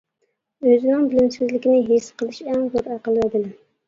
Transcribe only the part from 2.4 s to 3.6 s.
ئەڭ زور ئەقىل ۋە بىلىم.